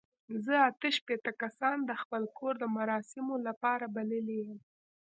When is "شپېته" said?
0.97-1.31